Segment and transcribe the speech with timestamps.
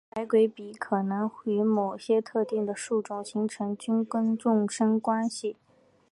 [0.09, 5.57] 白鬼笔可能会与某些特定的树种形成菌根共生关系。